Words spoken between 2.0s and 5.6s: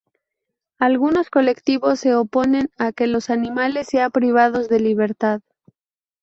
oponen a que los animales sean privados de libertad.